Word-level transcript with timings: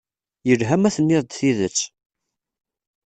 Yelha 0.47 0.75
ma 0.79 0.89
tenniḍ-d 0.95 1.31
tidet. 1.37 1.79